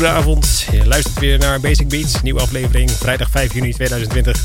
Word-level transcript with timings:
Goedenavond. 0.00 0.66
Je 0.70 0.86
luistert 0.86 1.18
weer 1.18 1.38
naar 1.38 1.60
Basic 1.60 1.88
Beats, 1.88 2.22
nieuwe 2.22 2.40
aflevering, 2.40 2.90
vrijdag 2.90 3.30
5 3.30 3.52
juni 3.54 3.72
2020. 3.72 4.40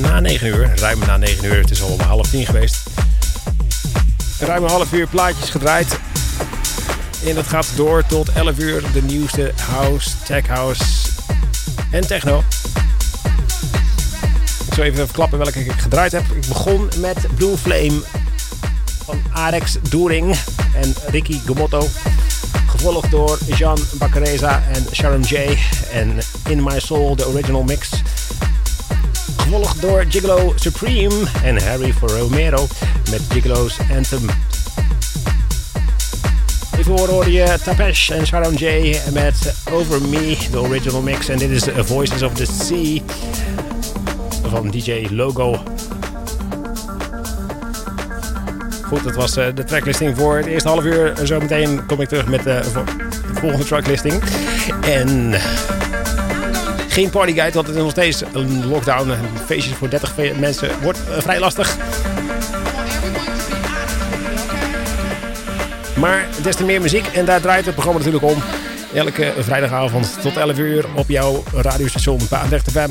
Na 0.00 0.20
9 0.20 0.46
uur, 0.46 0.72
ruim 0.76 0.98
na 0.98 1.16
9 1.16 1.44
uur, 1.44 1.56
het 1.56 1.70
is 1.70 1.82
al 1.82 2.00
half 2.00 2.30
10 2.30 2.46
geweest. 2.46 2.82
Ruim 4.38 4.62
een 4.62 4.70
half 4.70 4.92
uur 4.92 5.06
plaatjes 5.06 5.50
gedraaid. 5.50 5.98
En 7.26 7.34
dat 7.34 7.46
gaat 7.46 7.66
door 7.76 8.06
tot 8.06 8.32
11 8.32 8.58
uur, 8.58 8.82
de 8.92 9.02
nieuwste 9.02 9.52
house, 9.70 10.10
tech 10.24 10.46
house 10.46 10.84
en 11.90 12.06
techno. 12.06 12.42
Ik 14.66 14.74
zal 14.74 14.84
even 14.84 15.04
verklappen 15.04 15.38
welke 15.38 15.64
ik 15.64 15.72
gedraaid 15.72 16.12
heb. 16.12 16.24
Ik 16.34 16.46
begon 16.48 16.88
met 16.96 17.26
Blue 17.34 17.56
Flame 17.56 18.02
van 19.04 19.22
Arex 19.32 19.76
Doering 19.90 20.36
en 20.74 20.94
Ricky 21.10 21.40
Gomotto. 21.46 21.88
Gevolgd 22.78 23.10
door 23.10 23.38
Jean 23.56 23.78
Bacareza 23.98 24.62
en 24.72 24.86
Sharon 24.92 25.22
J. 25.22 25.34
En 25.92 26.18
In 26.48 26.62
My 26.62 26.80
Soul, 26.80 27.16
de 27.16 27.28
original 27.28 27.62
mix. 27.62 27.90
Gevolgd 29.36 29.80
door 29.80 30.04
Gigolo 30.08 30.52
Supreme 30.56 31.14
en 31.42 31.62
Harry 31.66 31.94
Romero 32.00 32.66
met 33.10 33.20
Gigolo's 33.28 33.76
Anthem. 33.96 34.26
Hiervoor 36.74 37.08
hoorde 37.08 37.32
je 37.32 37.58
Tapesh 37.64 38.10
en 38.10 38.26
Sharon 38.26 38.54
J 38.54 38.96
met 39.12 39.54
Over 39.72 40.02
Me, 40.02 40.36
de 40.50 40.60
original 40.60 41.02
mix. 41.02 41.28
En 41.28 41.38
dit 41.38 41.50
is 41.50 41.64
Voices 41.76 42.22
of 42.22 42.32
the 42.32 42.46
Sea 42.46 43.02
van 44.42 44.70
DJ 44.70 45.06
Logo. 45.10 45.62
Goed, 48.88 49.04
dat 49.04 49.14
was 49.14 49.36
eh, 49.36 49.46
de 49.54 49.64
tracklisting 49.64 50.16
voor 50.16 50.36
het 50.36 50.46
eerste 50.46 50.68
half 50.68 50.84
uur. 50.84 51.12
Zometeen 51.22 51.86
kom 51.86 52.00
ik 52.00 52.08
terug 52.08 52.26
met 52.26 52.42
de 52.42 52.60
volgende 53.32 53.64
tracklisting. 53.64 54.22
En 54.80 55.34
geen 56.88 57.10
partyguide, 57.10 57.54
want 57.54 57.66
het 57.66 57.76
is 57.76 57.82
nog 57.82 57.90
steeds 57.90 58.22
een 58.32 58.66
lockdown. 58.66 59.12
Feestjes 59.46 59.74
voor 59.74 59.90
30 59.90 60.14
mensen 60.38 60.70
wordt 60.82 60.98
eh, 60.98 61.20
vrij 61.20 61.40
lastig. 61.40 61.76
Maar 65.96 66.26
des 66.42 66.56
te 66.56 66.64
meer 66.64 66.80
muziek 66.80 67.06
en 67.06 67.24
daar 67.24 67.40
draait 67.40 67.64
het 67.64 67.74
programma 67.74 68.00
natuurlijk 68.00 68.32
om. 68.32 68.42
Elke 68.94 69.32
vrijdagavond 69.38 70.22
tot 70.22 70.36
11 70.36 70.58
uur 70.58 70.84
op 70.94 71.08
jouw 71.08 71.42
radiostation 71.54 72.20
Baanrecht 72.30 72.70
FM. 72.70 72.90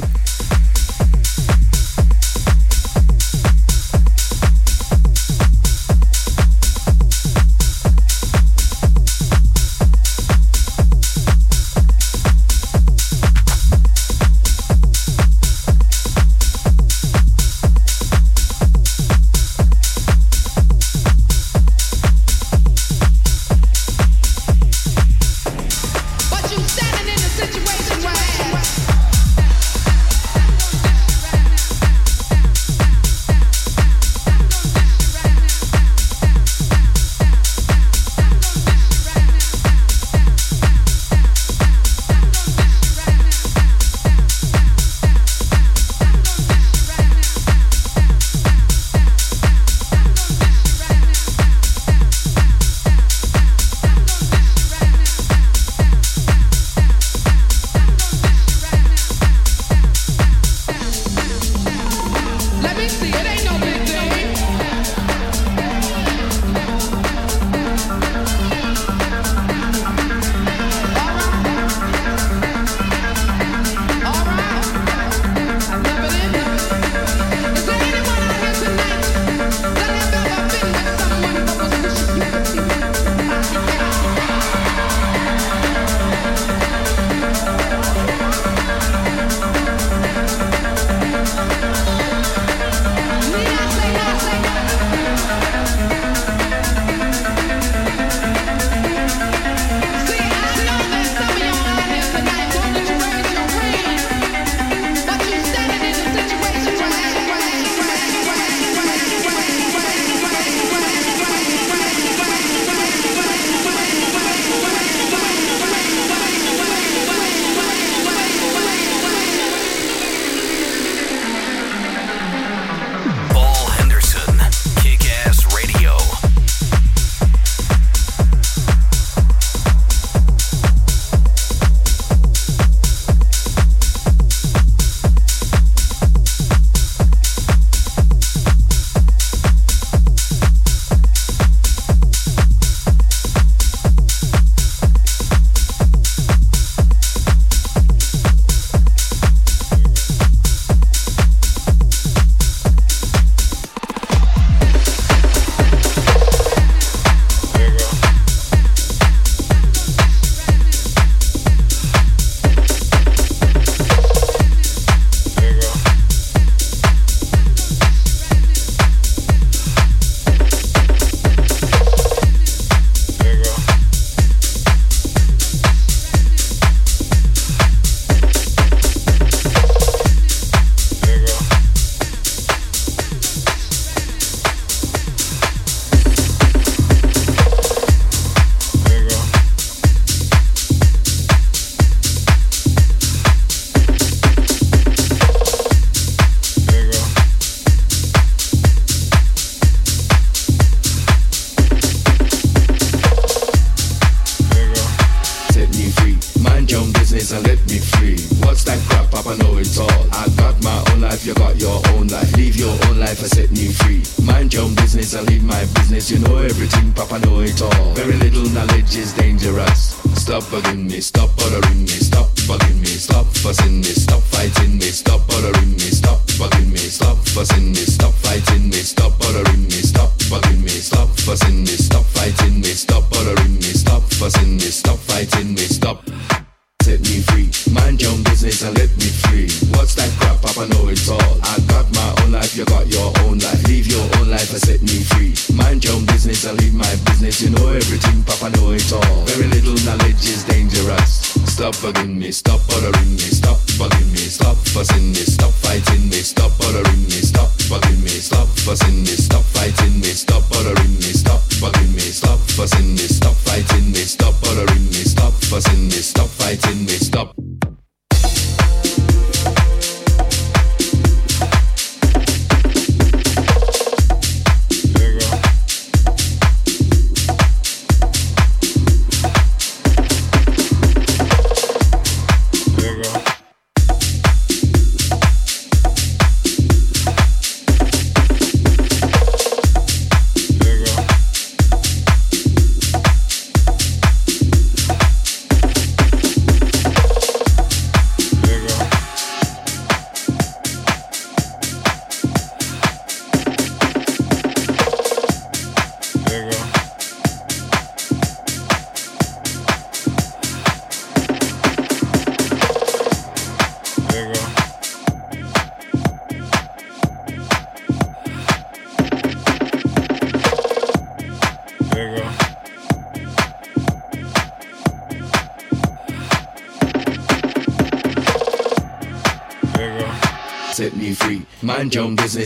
Me, 227.38 227.76
stop 227.76 228.13
fighting 228.15 228.63
me, 228.69 228.78
stop 228.78 229.19
bothering 229.19 229.46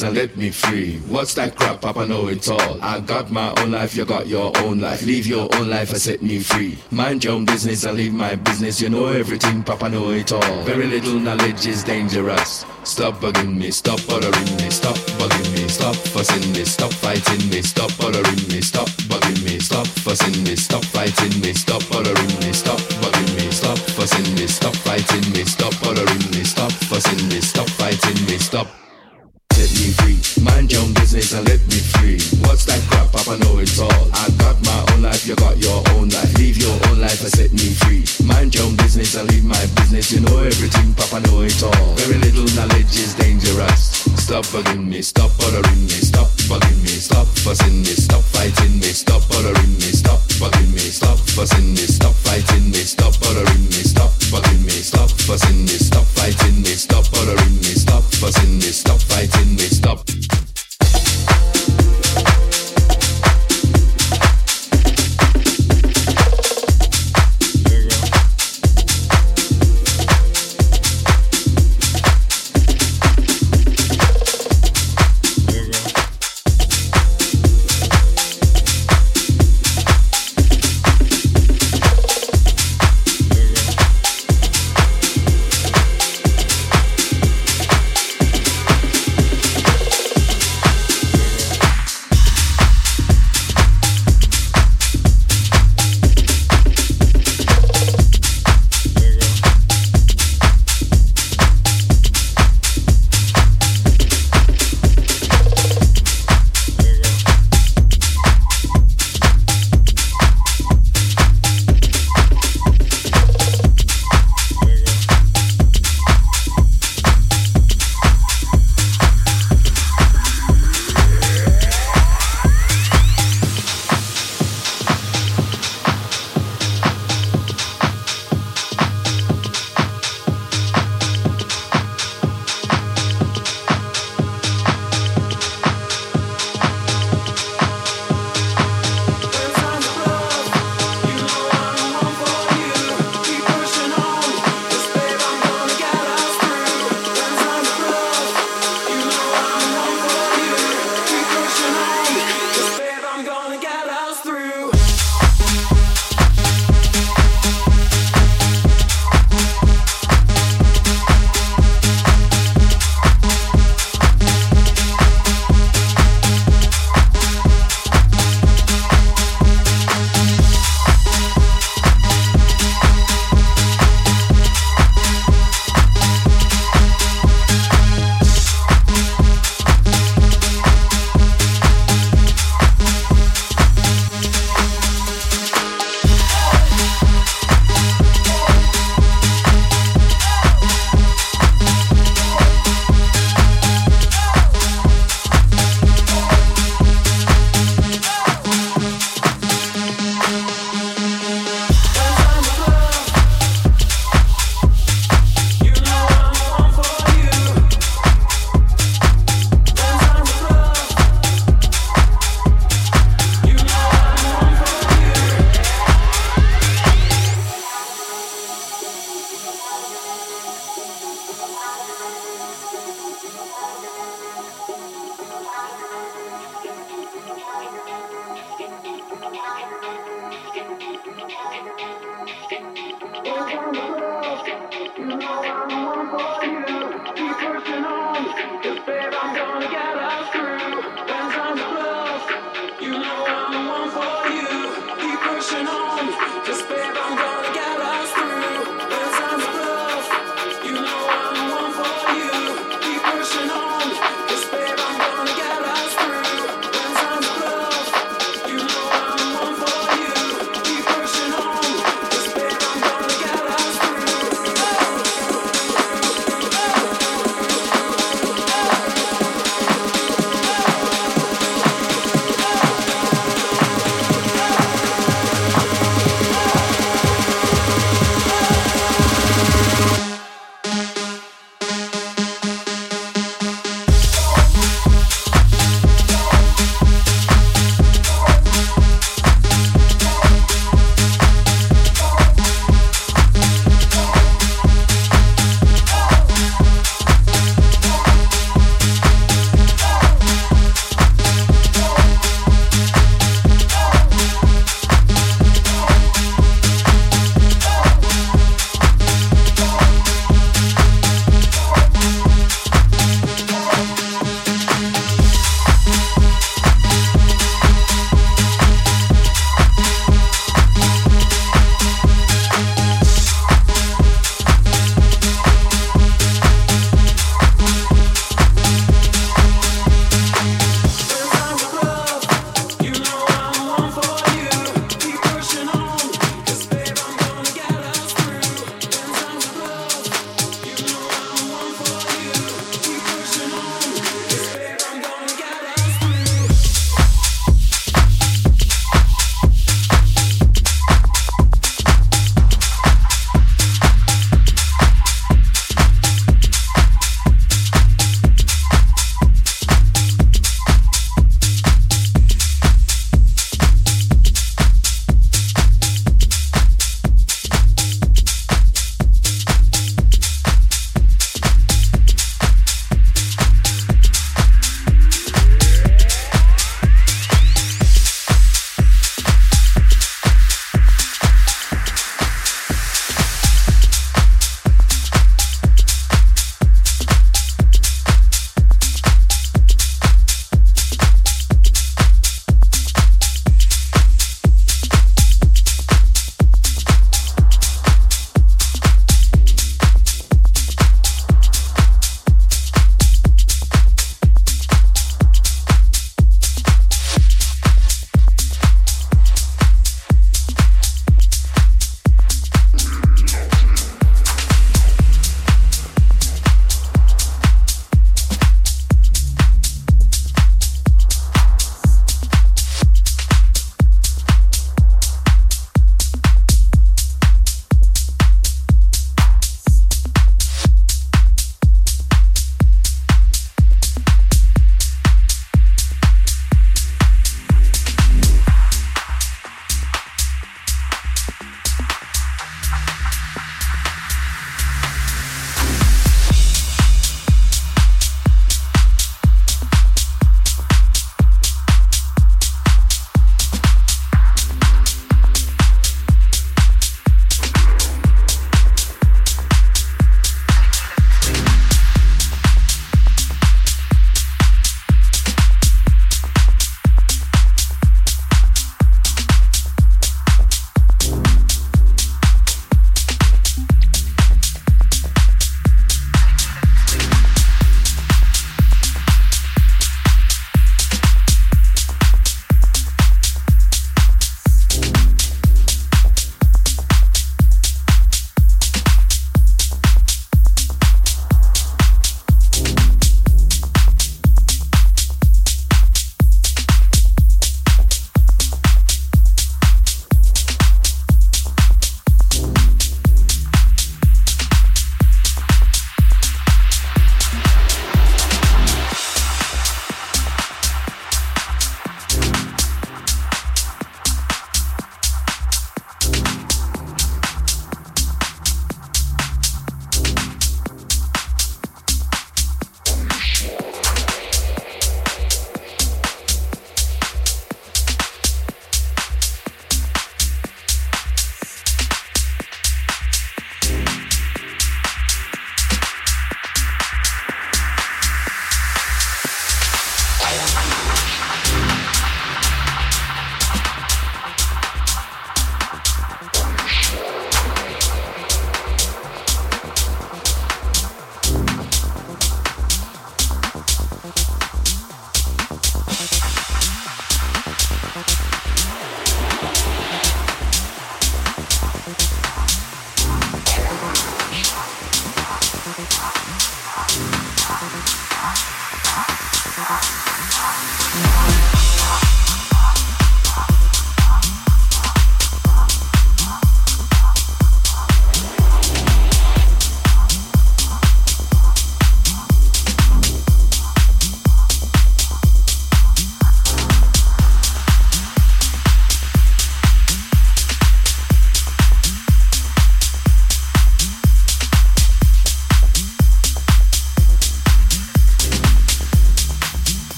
your 0.00 0.08
and 0.08 0.16
let 0.16 0.36
me 0.36 0.50
free. 0.50 0.98
What's 1.08 1.34
that 1.34 1.56
crap? 1.56 1.80
Papa 1.80 2.06
know 2.06 2.28
it 2.28 2.48
all. 2.48 2.82
I 2.82 3.00
got 3.00 3.30
my 3.30 3.52
own 3.58 3.72
life, 3.72 3.94
you 3.94 4.04
got 4.04 4.26
your 4.26 4.56
own 4.58 4.80
life. 4.80 5.04
Leave 5.04 5.26
your 5.26 5.48
own 5.56 5.68
life 5.68 5.90
and 5.90 6.00
set 6.00 6.22
me 6.22 6.38
free. 6.38 6.78
Mind 6.90 7.24
your 7.24 7.34
own 7.34 7.44
business 7.44 7.84
and 7.84 7.96
leave 7.96 8.14
my 8.14 8.34
business. 8.34 8.80
You 8.80 8.88
know 8.88 9.06
everything, 9.06 9.62
Papa 9.62 9.88
know 9.88 10.10
it 10.10 10.32
all. 10.32 10.62
Very 10.62 10.86
little 10.86 11.20
knowledge 11.20 11.66
is 11.66 11.84
dangerous. 11.84 12.64
Stop 12.84 13.14
bugging 13.20 13.56
me, 13.56 13.70
stop 13.70 13.98
bothering 14.06 14.56
me, 14.56 14.70
stop 14.70 14.96
bugging 15.18 15.52
me, 15.52 15.68
stop 15.68 15.96
fussing 15.96 16.52
me, 16.52 16.64
stop 16.64 16.92
fighting 16.92 17.48
me, 17.50 17.62
stop 17.62 17.90
bothering 17.98 18.48
me, 18.48 18.60
stop 18.60 18.88
bugging 19.08 19.44
me, 19.44 19.58
stop 19.58 19.86
fussing 19.86 20.44
me, 20.44 20.54
stop 20.56 20.84
fighting 20.84 21.40
me, 21.40 21.52
stop 21.54 21.82
bothering 21.90 22.40
me, 22.40 22.52
stop 22.52 22.78
bugging 23.00 23.36
me, 23.36 23.50
stop 23.50 23.78
fussing 23.78 24.34
me, 24.34 24.46
stop 24.46 24.74
fighting 24.76 25.32
me, 25.32 25.44
stop 25.44 25.72
bothering 25.82 26.30
me, 26.32 26.44
stop 26.44 26.72
fussing 26.72 27.28
me, 27.28 27.40
stop 27.40 27.68
fighting 27.68 28.26
me, 28.26 28.38
stop 28.38 28.83
set 29.54 29.70
me 29.78 29.94
free. 29.94 30.18
Mind 30.42 30.72
your 30.72 30.82
business 30.98 31.32
and 31.32 31.46
let 31.46 31.62
me 31.70 31.78
free. 31.94 32.18
What's 32.42 32.66
that 32.66 32.82
crap? 32.90 33.12
Papa 33.14 33.38
know 33.38 33.62
it 33.62 33.70
all. 33.78 34.04
I 34.10 34.26
got 34.42 34.58
my 34.66 34.80
own 34.92 35.02
life, 35.06 35.26
you 35.26 35.36
got 35.36 35.56
your 35.58 35.78
own 35.94 36.10
life. 36.10 36.34
Leave 36.38 36.58
your 36.58 36.74
own 36.90 36.98
life 36.98 37.22
and 37.22 37.30
set 37.30 37.52
me 37.54 37.70
free. 37.86 38.02
Mind 38.26 38.54
your 38.54 38.70
business 38.74 39.14
and 39.14 39.30
leave 39.30 39.44
my 39.44 39.64
business. 39.78 40.10
You 40.10 40.20
know 40.26 40.42
everything, 40.42 40.92
Papa 40.98 41.22
know 41.30 41.46
it 41.46 41.62
all. 41.62 41.94
Very 42.02 42.18
little 42.18 42.50
knowledge 42.58 42.98
is 42.98 43.14
dangerous. 43.14 44.02
Stop 44.18 44.44
bugging 44.50 44.88
me, 44.88 45.02
stop 45.02 45.30
bothering 45.38 45.82
me, 45.86 46.00
stop 46.02 46.28
bugging 46.50 46.80
me, 46.82 46.94
stop 46.98 47.26
fussing 47.44 47.84
me, 47.84 47.94
stop 47.94 48.22
fighting 48.34 48.80
me, 48.80 48.90
stop 48.90 49.22
bothering 49.28 49.74
me, 49.78 49.90
stop 49.92 50.20
bugging 50.40 50.72
me, 50.72 50.80
stop 50.80 51.18
fussing 51.36 51.70
me, 51.76 51.84
stop 51.84 52.14
fighting 52.24 52.70
me, 52.72 52.82
stop 52.82 53.12
bothering 53.20 53.64
me, 53.68 53.82
stop 53.84 54.10
bugging 54.32 54.64
me, 54.64 54.80
stop 54.80 55.10
fussing 55.28 55.60
me, 55.68 55.76
stop 55.76 56.04
fighting 56.16 56.56
me, 56.62 56.72
stop 56.72 57.04
bothering 57.12 57.56
me, 57.60 57.72
stop 57.76 58.02
fussing 58.16 58.56
me, 58.56 58.72
stop 58.72 58.98
fighting 59.12 59.43
me, 59.44 59.58
stop. 59.58 60.53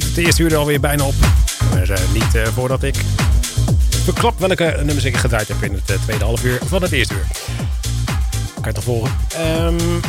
Zit 0.00 0.08
het 0.08 0.16
eerste 0.16 0.42
uur 0.42 0.52
er 0.52 0.58
alweer 0.58 0.80
bijna 0.80 1.04
op. 1.04 1.14
Maar 1.70 1.90
uh, 1.90 1.96
niet 2.12 2.34
uh, 2.34 2.46
voordat 2.46 2.82
ik 2.82 2.94
verklap 4.04 4.38
welke 4.38 4.74
nummers 4.76 5.04
ik 5.04 5.16
gedraaid 5.16 5.48
heb 5.48 5.62
in 5.62 5.72
het 5.72 5.90
uh, 5.90 5.96
tweede 6.04 6.24
half 6.24 6.44
uur 6.44 6.58
van 6.66 6.82
het 6.82 6.92
eerste 6.92 7.14
uur. 7.14 7.26
Kan 8.54 8.64
je 8.64 8.72
toch 8.72 8.84
volgen? 8.84 9.16
Um, 9.66 10.00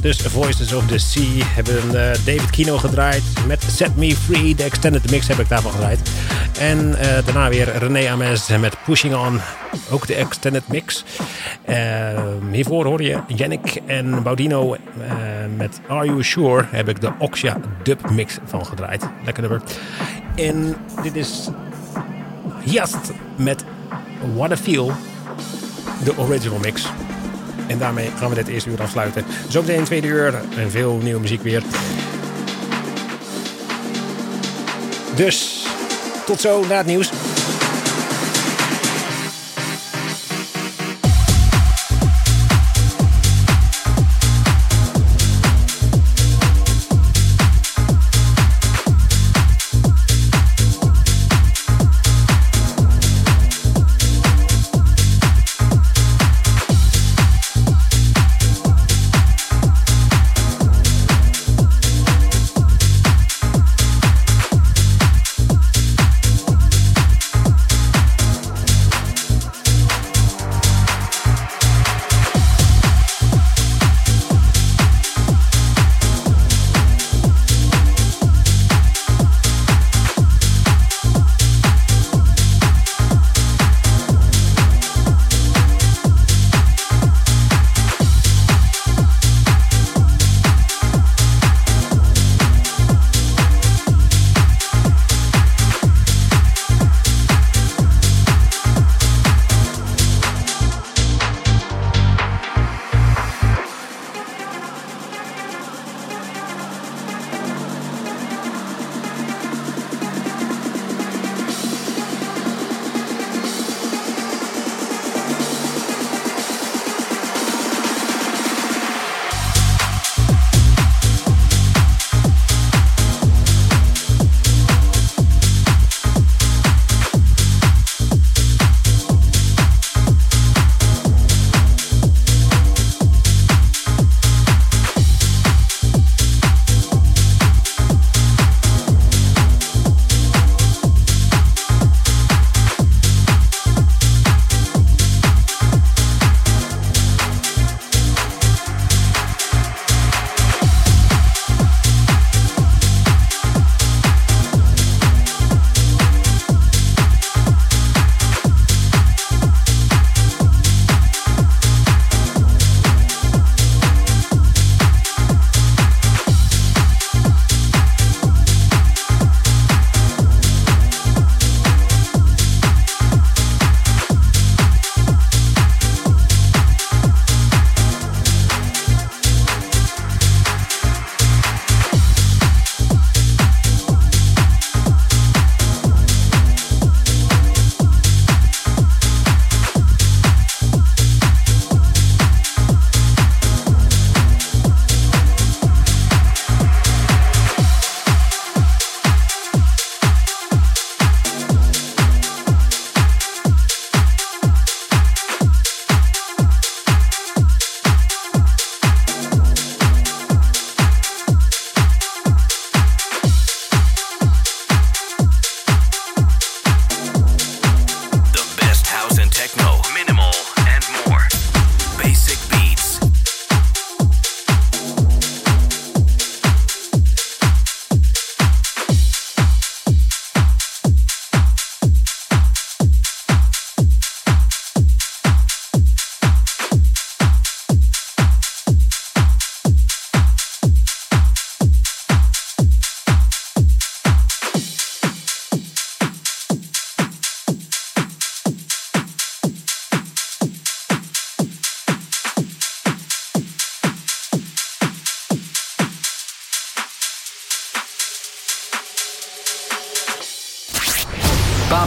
dus 0.00 0.20
Voices 0.20 0.72
of 0.72 0.86
the 0.86 0.98
Sea 0.98 1.44
hebben 1.44 1.92
David 2.24 2.50
Kino 2.50 2.78
gedraaid 2.78 3.22
met 3.46 3.64
Set 3.76 3.96
Me 3.96 4.16
Free. 4.16 4.54
De 4.54 4.62
extended 4.62 5.10
mix 5.10 5.28
heb 5.28 5.38
ik 5.38 5.48
daarvan 5.48 5.72
gedraaid. 5.72 6.00
En 6.58 6.96
daarna 7.24 7.48
weer 7.48 7.78
René 7.78 8.10
Ames 8.10 8.46
met 8.46 8.76
Pushing 8.84 9.14
On. 9.14 9.40
Ook 9.90 10.06
de 10.06 10.14
extended 10.14 10.68
mix. 10.68 11.04
Uh, 11.68 11.76
hiervoor 12.52 12.84
hoor 12.84 13.02
je 13.02 13.20
Yannick 13.26 13.80
en 13.86 14.22
Baudino 14.22 14.76
met 15.56 15.80
Are 15.88 16.06
You 16.06 16.22
Sure. 16.22 16.64
Heb 16.70 16.88
ik 16.88 17.00
de 17.00 17.12
Oxia 17.18 17.56
dub 17.82 18.10
mix 18.10 18.38
van 18.44 18.66
gedraaid. 18.66 19.04
Lekker 19.24 19.42
nummer. 19.42 19.62
En 20.34 20.76
dit 21.02 21.16
is 21.16 21.48
Jast 22.64 23.12
met 23.36 23.64
What 24.34 24.50
a 24.50 24.56
Feel. 24.56 24.92
De 26.04 26.18
original 26.18 26.58
mix. 26.58 26.86
En 27.66 27.78
daarmee 27.78 28.10
gaan 28.16 28.28
we 28.28 28.34
dit 28.34 28.48
eerste 28.48 28.70
uur 28.70 28.82
afsluiten. 28.82 29.24
Zometeen 29.48 29.78
in 29.78 29.84
tweede 29.84 30.06
uur 30.06 30.34
en 30.56 30.70
veel 30.70 30.98
nieuwe 31.02 31.20
muziek 31.20 31.42
weer. 31.42 31.62
Dus 35.14 35.66
tot 36.26 36.40
zo 36.40 36.64
na 36.68 36.76
het 36.76 36.86
nieuws. 36.86 37.10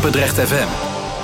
Papendrecht 0.03 0.37
FM 0.37 0.92